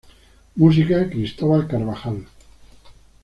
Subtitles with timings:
[0.61, 2.17] Música: Cristóbal Carvajal.